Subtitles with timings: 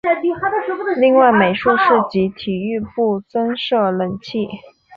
[0.99, 4.47] 另外美术室及体育部增设冷气。